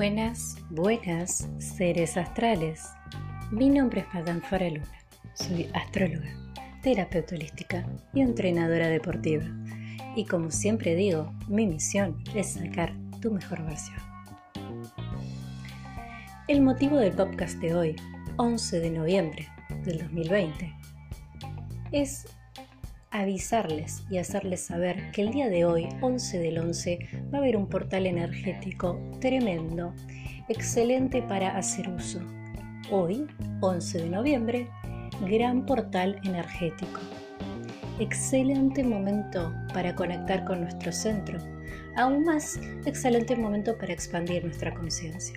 [0.00, 2.88] Buenas, buenas seres astrales.
[3.50, 4.98] Mi nombre es Madame Faraluna.
[5.34, 6.30] Soy astróloga,
[6.82, 9.44] terapeuta holística y entrenadora deportiva.
[10.16, 13.98] Y como siempre digo, mi misión es sacar tu mejor versión.
[16.48, 17.96] El motivo del podcast de hoy,
[18.38, 19.48] 11 de noviembre
[19.84, 20.74] del 2020,
[21.92, 22.26] es
[23.10, 26.98] avisarles y hacerles saber que el día de hoy, 11 del 11,
[27.32, 29.92] va a haber un portal energético tremendo,
[30.48, 32.20] excelente para hacer uso.
[32.90, 33.26] Hoy,
[33.60, 34.68] 11 de noviembre,
[35.26, 37.00] gran portal energético.
[37.98, 41.38] Excelente momento para conectar con nuestro centro.
[41.96, 45.36] Aún más, excelente momento para expandir nuestra conciencia.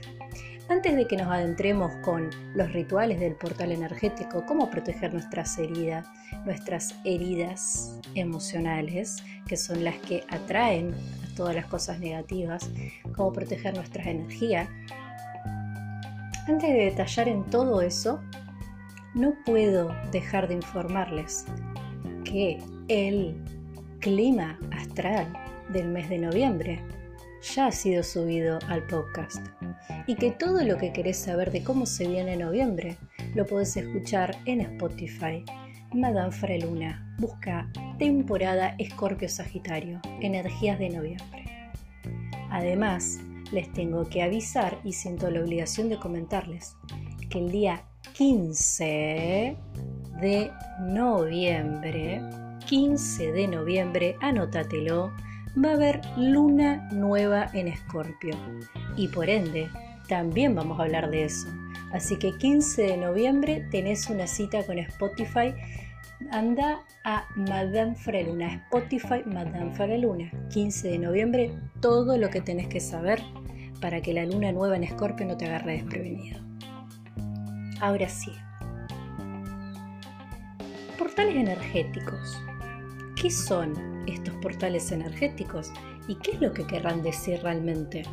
[0.70, 6.08] Antes de que nos adentremos con los rituales del portal energético, cómo proteger nuestras heridas,
[6.45, 12.70] nuestras heridas emocionales, que son las que atraen a todas las cosas negativas,
[13.16, 14.70] cómo proteger nuestras energías,
[16.45, 18.22] antes de detallar en todo eso,
[19.14, 21.45] no puedo dejar de informarles
[22.25, 23.42] que el
[24.00, 25.31] clima astral
[25.70, 26.83] del mes de noviembre
[27.42, 29.48] ya ha sido subido al podcast
[30.08, 32.98] y que todo lo que querés saber de cómo se viene noviembre
[33.36, 35.44] lo podés escuchar en Spotify.
[35.94, 41.45] Madame Freluna busca temporada Escorpio Sagitario, energías de noviembre.
[42.50, 43.20] Además,
[43.52, 46.76] les tengo que avisar y siento la obligación de comentarles
[47.30, 49.56] que el día 15
[50.22, 52.22] de noviembre,
[52.67, 55.11] 15 de noviembre, anótatelo,
[55.58, 58.36] va a haber luna nueva en Escorpio
[58.96, 59.70] y por ende
[60.08, 61.48] también vamos a hablar de eso.
[61.92, 65.54] Así que 15 de noviembre tenés una cita con Spotify.
[66.32, 70.32] Anda a Madame Freluna, Spotify Madame Freluna.
[70.52, 71.52] 15 de noviembre,
[71.82, 73.22] todo lo que tenés que saber
[73.80, 76.39] para que la luna nueva en Escorpio no te agarre desprevenido.
[77.80, 78.32] Ahora sí.
[80.98, 82.42] Portales energéticos.
[83.23, 83.73] ¿Qué son
[84.06, 85.72] estos portales energéticos
[86.10, 88.04] y qué es lo que querrán decir realmente?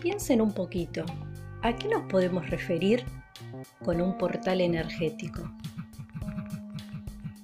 [0.00, 1.04] Piensen un poquito,
[1.64, 3.04] ¿a qué nos podemos referir
[3.84, 5.50] con un portal energético?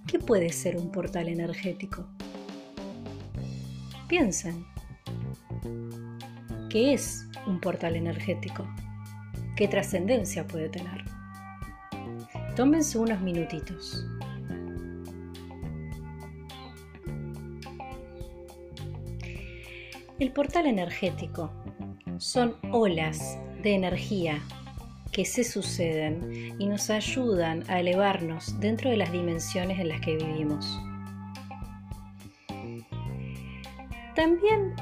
[0.06, 2.06] ¿Qué puede ser un portal energético?
[4.06, 4.64] Piensen,
[6.70, 8.64] ¿qué es un portal energético?
[9.56, 11.04] ¿Qué trascendencia puede tener?
[12.54, 14.06] Tómense unos minutitos.
[20.24, 21.52] El portal energético
[22.16, 24.40] son olas de energía
[25.12, 30.16] que se suceden y nos ayudan a elevarnos dentro de las dimensiones en las que
[30.16, 30.80] vivimos.
[34.14, 34.74] También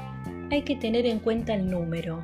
[0.49, 2.23] hay que tener en cuenta el número,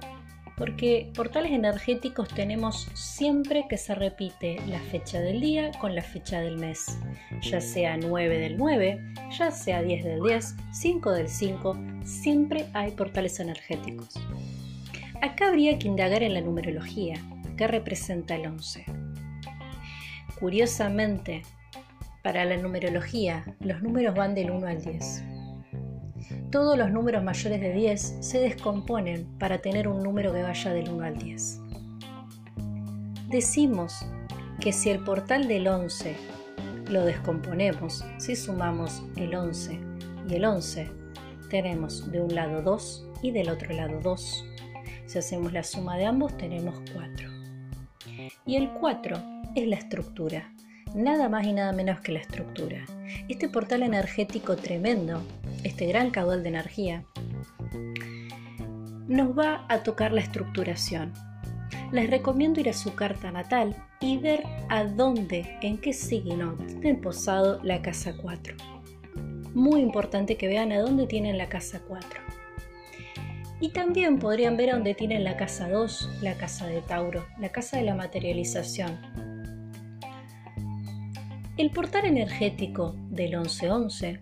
[0.59, 6.41] porque portales energéticos tenemos siempre que se repite la fecha del día con la fecha
[6.41, 6.99] del mes,
[7.41, 9.01] ya sea 9 del 9,
[9.39, 14.09] ya sea 10 del 10, 5 del 5, siempre hay portales energéticos.
[15.21, 17.15] Acá habría que indagar en la numerología,
[17.55, 18.83] que representa el 11.
[20.41, 21.43] Curiosamente,
[22.21, 25.23] para la numerología, los números van del 1 al 10.
[26.51, 30.89] Todos los números mayores de 10 se descomponen para tener un número que vaya del
[30.89, 31.61] 1 al 10.
[33.29, 34.03] Decimos
[34.59, 36.15] que si el portal del 11
[36.89, 39.79] lo descomponemos, si sumamos el 11
[40.27, 40.89] y el 11,
[41.51, 44.45] tenemos de un lado 2 y del otro lado 2.
[45.05, 47.29] Si hacemos la suma de ambos tenemos 4.
[48.47, 49.17] Y el 4
[49.53, 50.51] es la estructura,
[50.95, 52.85] nada más y nada menos que la estructura.
[53.27, 55.21] Este portal energético tremendo,
[55.63, 57.03] este gran caudal de energía,
[59.07, 61.13] nos va a tocar la estructuración.
[61.91, 67.01] Les recomiendo ir a su carta natal y ver a dónde, en qué signo tienen
[67.01, 68.55] posado la casa 4.
[69.55, 72.21] Muy importante que vean a dónde tienen la casa 4.
[73.61, 77.49] Y también podrían ver a dónde tienen la casa 2, la casa de Tauro, la
[77.49, 79.28] casa de la materialización.
[81.59, 84.21] El portal energético del 1111,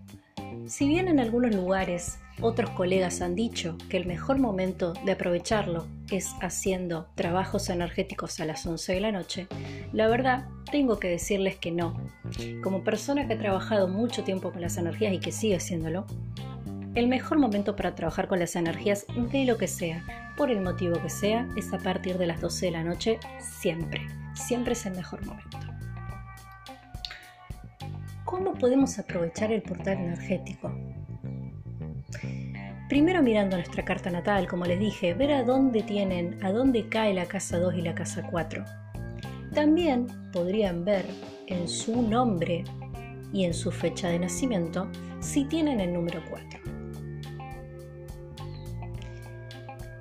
[0.66, 5.86] si bien en algunos lugares otros colegas han dicho que el mejor momento de aprovecharlo
[6.10, 9.46] es haciendo trabajos energéticos a las 11 de la noche,
[9.92, 11.96] la verdad tengo que decirles que no.
[12.60, 16.06] Como persona que ha trabajado mucho tiempo con las energías y que sigue haciéndolo,
[16.96, 20.04] el mejor momento para trabajar con las energías de lo que sea,
[20.36, 24.08] por el motivo que sea, es a partir de las 12 de la noche siempre.
[24.34, 25.67] Siempre es el mejor momento.
[28.28, 30.70] ¿Cómo podemos aprovechar el portal energético?
[32.86, 37.14] Primero mirando nuestra carta natal, como les dije, ver a dónde tienen, a dónde cae
[37.14, 38.64] la casa 2 y la casa 4.
[39.54, 41.06] También podrían ver
[41.46, 42.64] en su nombre
[43.32, 44.90] y en su fecha de nacimiento
[45.20, 46.60] si tienen el número 4.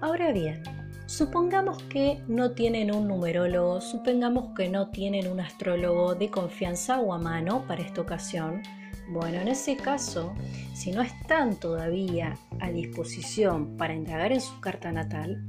[0.01, 0.61] Ahora bien,
[1.07, 7.13] supongamos que no tienen un numerólogo, supongamos que no tienen un astrólogo de confianza o
[7.13, 8.61] a mano para esta ocasión.
[9.09, 10.35] Bueno, en ese caso,
[10.75, 15.47] si no están todavía a disposición para indagar en su carta natal,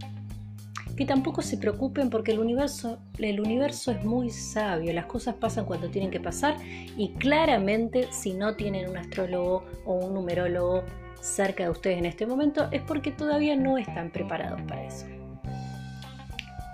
[0.97, 5.65] que tampoco se preocupen porque el universo, el universo es muy sabio, las cosas pasan
[5.65, 6.57] cuando tienen que pasar
[6.97, 10.85] y claramente si no tienen un astrólogo o un numerólogo
[11.21, 15.18] cerca de ustedes en este momento es porque todavía no están preparados para eso.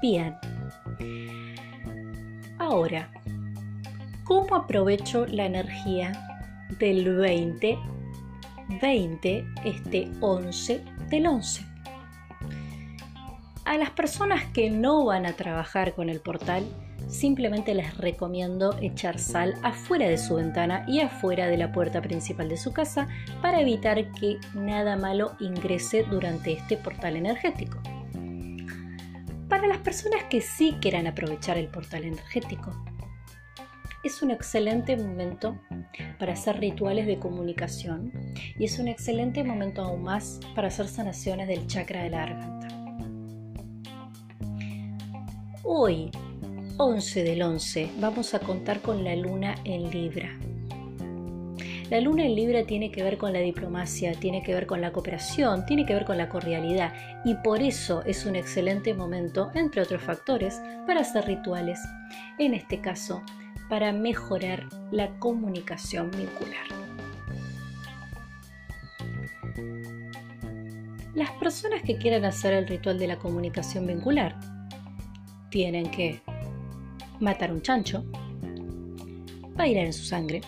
[0.04, 0.36] Bien.
[2.58, 3.10] Ahora,
[4.24, 6.12] ¿cómo aprovecho la energía
[6.78, 7.78] del 20,
[8.82, 11.64] 20, este 11 del 11?
[13.64, 16.64] A las personas que no van a trabajar con el portal,
[17.08, 22.50] simplemente les recomiendo echar sal afuera de su ventana y afuera de la puerta principal
[22.50, 23.08] de su casa
[23.40, 27.80] para evitar que nada malo ingrese durante este portal energético.
[29.64, 32.70] Para las personas que sí quieran aprovechar el portal energético,
[34.02, 35.58] es un excelente momento
[36.19, 38.12] para hacer rituales de comunicación
[38.58, 42.69] y es un excelente momento aún más para hacer sanaciones del chakra de la garganta.
[45.62, 46.11] Hoy
[46.76, 50.38] 11 del 11 vamos a contar con la luna en Libra.
[51.90, 54.92] La luna en Libra tiene que ver con la diplomacia, tiene que ver con la
[54.92, 56.94] cooperación, tiene que ver con la cordialidad
[57.25, 61.78] y por eso es un excelente momento, entre otros factores, para hacer rituales.
[62.38, 63.22] En este caso,
[63.69, 66.66] para mejorar la comunicación vincular.
[71.14, 74.37] Las personas que quieran hacer el ritual de la comunicación vincular
[75.50, 76.20] tienen que
[77.20, 78.04] matar un chancho,
[79.64, 80.40] ir en su sangre.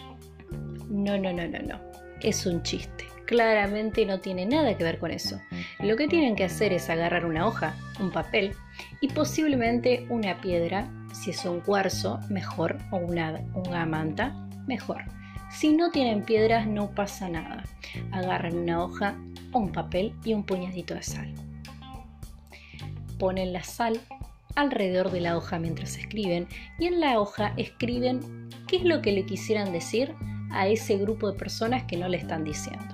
[0.88, 1.80] No, no, no, no, no.
[2.20, 3.04] Es un chiste.
[3.26, 5.40] Claramente no tiene nada que ver con eso.
[5.80, 8.54] Lo que tienen que hacer es agarrar una hoja, un papel
[9.00, 15.02] y posiblemente una piedra, si es un cuarzo, mejor, o una, una manta, mejor.
[15.50, 17.64] Si no tienen piedras, no pasa nada.
[18.12, 19.16] Agarran una hoja,
[19.52, 21.34] un papel y un puñadito de sal.
[23.18, 24.00] Ponen la sal
[24.54, 26.46] alrededor de la hoja mientras escriben
[26.78, 30.14] y en la hoja escriben qué es lo que le quisieran decir
[30.50, 32.84] a ese grupo de personas que no le están diciendo.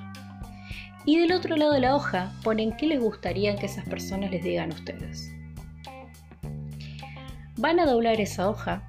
[1.05, 4.45] Y del otro lado de la hoja ponen qué les gustaría que esas personas les
[4.45, 5.33] digan a ustedes.
[7.57, 8.89] Van a doblar esa hoja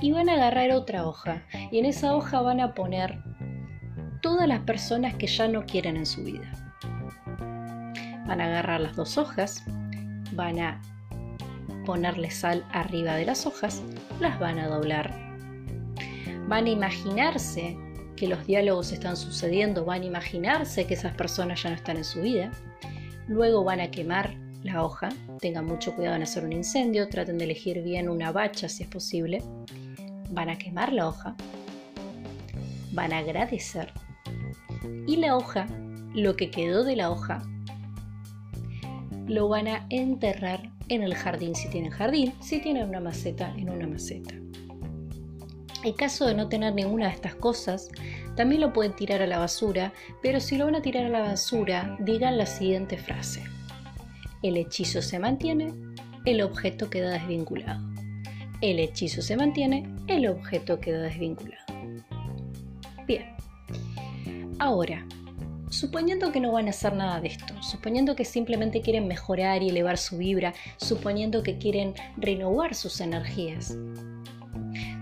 [0.00, 3.18] y van a agarrar otra hoja y en esa hoja van a poner
[4.22, 6.50] todas las personas que ya no quieren en su vida.
[8.26, 9.62] Van a agarrar las dos hojas,
[10.32, 10.82] van a
[11.84, 13.82] ponerle sal arriba de las hojas,
[14.20, 15.25] las van a doblar.
[16.46, 17.76] Van a imaginarse
[18.16, 22.04] que los diálogos están sucediendo, van a imaginarse que esas personas ya no están en
[22.04, 22.50] su vida.
[23.28, 25.10] Luego van a quemar la hoja,
[25.40, 28.88] tengan mucho cuidado en hacer un incendio, traten de elegir bien una bacha si es
[28.88, 29.42] posible.
[30.30, 31.36] Van a quemar la hoja,
[32.92, 33.92] van a agradecer
[35.06, 35.66] y la hoja,
[36.14, 37.42] lo que quedó de la hoja,
[39.26, 43.70] lo van a enterrar en el jardín si tienen jardín, si tienen una maceta en
[43.70, 44.34] una maceta.
[45.86, 47.90] En caso de no tener ninguna de estas cosas,
[48.34, 51.20] también lo pueden tirar a la basura, pero si lo van a tirar a la
[51.20, 53.44] basura, digan la siguiente frase.
[54.42, 55.72] El hechizo se mantiene,
[56.24, 57.88] el objeto queda desvinculado.
[58.62, 61.64] El hechizo se mantiene, el objeto queda desvinculado.
[63.06, 63.36] Bien.
[64.58, 65.06] Ahora,
[65.70, 69.68] suponiendo que no van a hacer nada de esto, suponiendo que simplemente quieren mejorar y
[69.68, 73.76] elevar su vibra, suponiendo que quieren renovar sus energías.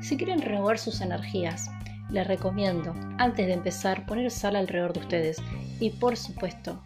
[0.04, 1.70] Si quieren renovar sus energías,
[2.10, 5.42] les recomiendo, antes de empezar, poner sal alrededor de ustedes
[5.80, 6.84] y por supuesto,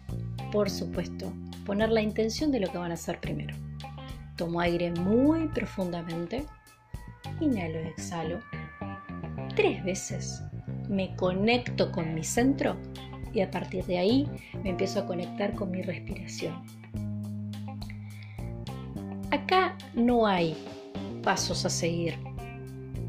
[0.53, 1.33] por supuesto,
[1.65, 3.57] poner la intención de lo que van a hacer primero.
[4.37, 6.45] Tomo aire muy profundamente,
[7.41, 8.39] inhalo y exhalo.
[9.53, 10.41] Tres veces
[10.87, 12.77] me conecto con mi centro
[13.33, 14.29] y a partir de ahí
[14.63, 16.63] me empiezo a conectar con mi respiración.
[19.29, 20.55] Acá no hay
[21.21, 22.17] pasos a seguir,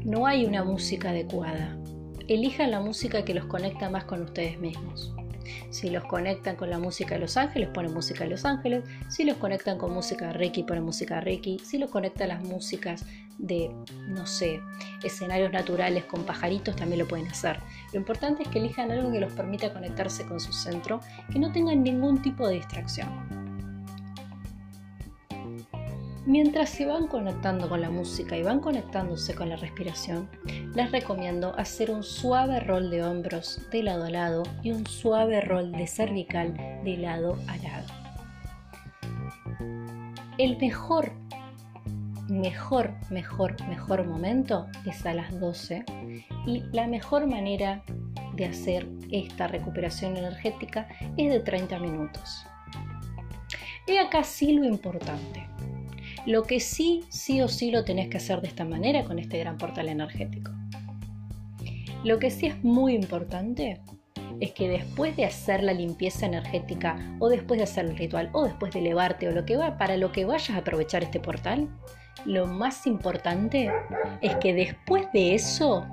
[0.03, 1.77] no hay una música adecuada.
[2.27, 5.13] Elijan la música que los conecta más con ustedes mismos.
[5.69, 8.83] Si los conectan con la música de Los Ángeles, ponen música de Los Ángeles.
[9.09, 11.59] Si los conectan con música de Reiki, ponen música de Reiki.
[11.59, 13.05] Si los conectan las músicas
[13.37, 13.71] de,
[14.07, 14.61] no sé,
[15.03, 17.59] escenarios naturales con pajaritos, también lo pueden hacer.
[17.93, 20.99] Lo importante es que elijan algo que los permita conectarse con su centro,
[21.31, 23.40] que no tengan ningún tipo de distracción.
[26.25, 30.29] Mientras se van conectando con la música y van conectándose con la respiración,
[30.75, 35.41] les recomiendo hacer un suave rol de hombros de lado a lado y un suave
[35.41, 37.87] rol de cervical de lado a lado.
[40.37, 41.11] El mejor,
[42.29, 45.83] mejor, mejor, mejor momento es a las 12
[46.45, 47.83] y la mejor manera
[48.35, 50.87] de hacer esta recuperación energética
[51.17, 52.45] es de 30 minutos.
[53.87, 55.50] Y acá sí lo importante
[56.25, 59.39] lo que sí, sí o sí lo tenés que hacer de esta manera con este
[59.39, 60.51] gran portal energético.
[62.03, 63.81] Lo que sí es muy importante
[64.39, 68.43] es que después de hacer la limpieza energética o después de hacer el ritual o
[68.43, 71.69] después de elevarte o lo que va para lo que vayas a aprovechar este portal,
[72.25, 73.71] lo más importante
[74.21, 75.85] es que después de eso,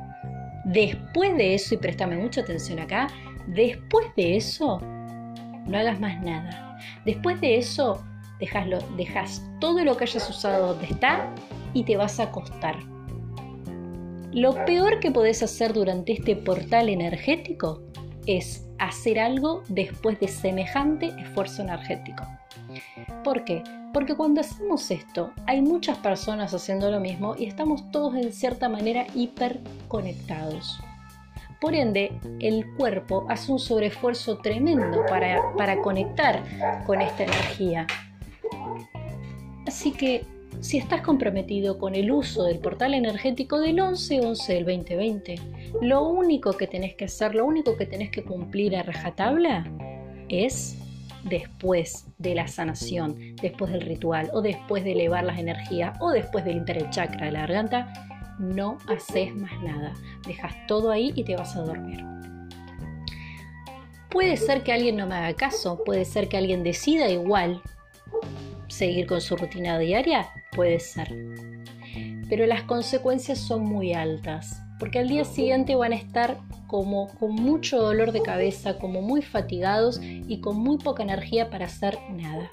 [0.65, 3.09] después de eso, y préstame mucha atención acá,
[3.47, 6.79] después de eso, no hagas más nada.
[7.05, 8.03] Después de eso,
[8.39, 11.33] dejas todo lo que hayas usado donde está
[11.75, 12.77] y te vas a acostar.
[14.33, 17.83] Lo peor que podés hacer durante este portal energético
[18.27, 22.25] es hacer algo después de semejante esfuerzo energético.
[23.25, 23.63] ¿Por qué?
[23.93, 28.69] Porque cuando hacemos esto hay muchas personas haciendo lo mismo y estamos todos en cierta
[28.69, 30.79] manera hiperconectados.
[31.61, 36.45] Por ende, el cuerpo hace un sobreesfuerzo tremendo para, para conectar
[36.87, 37.87] con esta energía.
[39.69, 40.25] Así que
[40.63, 45.35] si estás comprometido con el uso del portal energético del 11-11 del 2020,
[45.83, 49.71] lo único que tenés que hacer, lo único que tenés que cumplir a rajatabla
[50.31, 50.79] es
[51.25, 56.47] después de la sanación, después del ritual o después de elevar las energías o después
[56.47, 57.93] de limpiar el chakra de la garganta,
[58.39, 59.93] no haces más nada.
[60.27, 62.03] Dejas todo ahí y te vas a dormir.
[64.09, 67.61] Puede ser que alguien no me haga caso, puede ser que alguien decida igual
[68.69, 70.31] seguir con su rutina diaria?
[70.53, 71.15] Puede ser.
[72.29, 77.35] Pero las consecuencias son muy altas, porque al día siguiente van a estar como con
[77.35, 82.49] mucho dolor de cabeza, como muy fatigados y con muy poca energía para hacer nada.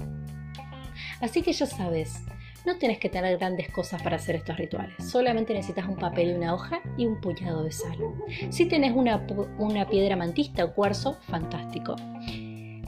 [1.21, 2.23] Así que ya sabes,
[2.65, 6.33] no tienes que tener grandes cosas para hacer estos rituales, solamente necesitas un papel y
[6.33, 7.97] una hoja y un puñado de sal.
[8.49, 9.25] Si tienes una,
[9.57, 11.95] una piedra mantista o cuarzo, fantástico.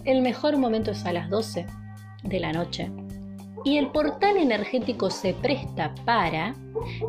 [0.04, 1.66] El mejor momento es a las 12
[2.24, 2.90] de la noche,
[3.64, 6.56] y el portal energético se presta para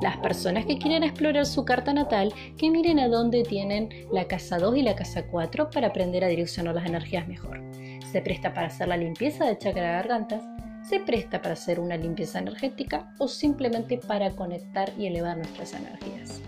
[0.02, 4.58] las personas que quieren explorar su carta natal, que miren a dónde tienen la casa
[4.58, 7.62] 2 y la casa 4 para aprender a direccionar las energías mejor.
[8.10, 10.42] Se presta para hacer la limpieza de chakra de gargantas,
[10.88, 16.40] se presta para hacer una limpieza energética o simplemente para conectar y elevar nuestras energías.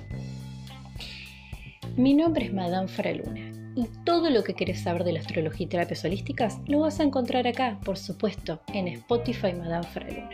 [1.96, 5.68] Mi nombre es Madame Fraluna y todo lo que quieres saber de la astrología y
[5.68, 10.30] terapias holísticas lo vas a encontrar acá, por supuesto, en Spotify Madame Fraluna.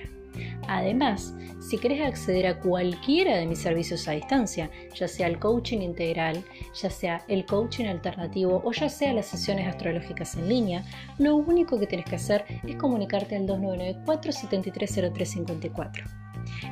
[0.68, 5.78] Además, si quieres acceder a cualquiera de mis servicios a distancia, ya sea el coaching
[5.78, 10.84] integral, ya sea el coaching alternativo o ya sea las sesiones astrológicas en línea,
[11.18, 16.04] lo único que tienes que hacer es comunicarte al 299-473-0354.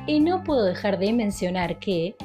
[0.07, 2.15] Y no puedo dejar de mencionar que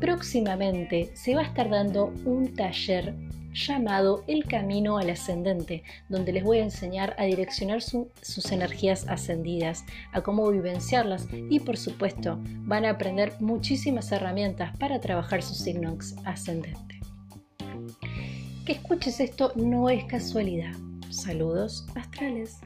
[0.00, 3.14] próximamente se va a estar dando un taller
[3.56, 9.84] llamado El Camino al Ascendente, donde les voy a enseñar a direccionar sus energías ascendidas,
[10.12, 15.96] a cómo vivenciarlas y por supuesto van a aprender muchísimas herramientas para trabajar su signo
[16.24, 17.00] ascendente.
[18.64, 20.74] Que escuches esto no es casualidad.
[21.10, 22.58] Saludos astrales.